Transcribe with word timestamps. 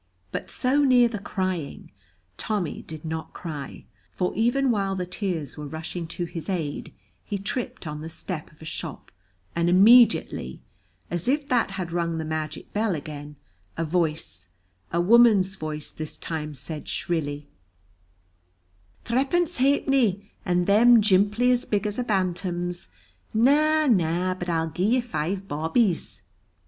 But 0.31 0.49
so 0.49 0.83
near 0.83 1.07
the 1.07 1.19
crying, 1.19 1.91
Tommy 2.35 2.81
did 2.81 3.05
not 3.05 3.33
cry, 3.35 3.85
for 4.09 4.33
even 4.33 4.71
while 4.71 4.95
the 4.95 5.05
tears 5.05 5.57
were 5.59 5.67
rushing 5.67 6.07
to 6.07 6.25
his 6.25 6.49
aid 6.49 6.91
he 7.23 7.37
tripped 7.37 7.85
on 7.85 8.01
the 8.01 8.09
step 8.09 8.51
of 8.51 8.63
a 8.63 8.65
shop, 8.65 9.11
and 9.55 9.69
immediately, 9.69 10.59
as 11.11 11.27
if 11.27 11.47
that 11.49 11.69
had 11.77 11.91
rung 11.91 12.17
the 12.17 12.25
magic 12.25 12.73
bell 12.73 12.95
again, 12.95 13.35
a 13.77 13.85
voice, 13.85 14.47
a 14.91 14.99
woman's 14.99 15.55
voice 15.55 15.91
this 15.91 16.17
time, 16.17 16.55
said 16.55 16.89
shrilly, 16.89 17.47
"Threepence 19.05 19.57
ha'penny, 19.59 20.31
and 20.43 20.65
them 20.65 21.03
jimply 21.03 21.51
as 21.51 21.63
big 21.63 21.85
as 21.85 21.99
a 21.99 22.03
bantam's! 22.03 22.87
Na, 23.35 23.85
na, 23.85 24.33
but 24.33 24.49
I'll 24.49 24.71
gi'e 24.71 24.93
you 24.95 25.01
five 25.03 25.47
bawbees." 25.47 26.23